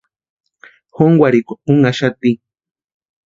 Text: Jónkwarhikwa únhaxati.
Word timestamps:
Jónkwarhikwa 0.95 1.53
únhaxati. 1.71 2.31